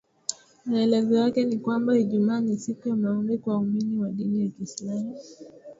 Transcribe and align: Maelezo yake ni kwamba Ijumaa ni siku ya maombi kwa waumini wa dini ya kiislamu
Maelezo 0.65 1.15
yake 1.15 1.43
ni 1.43 1.57
kwamba 1.57 1.97
Ijumaa 1.99 2.41
ni 2.41 2.57
siku 2.57 2.89
ya 2.89 2.95
maombi 2.95 3.37
kwa 3.37 3.53
waumini 3.53 3.97
wa 3.97 4.09
dini 4.09 4.41
ya 4.41 4.49
kiislamu 4.49 5.17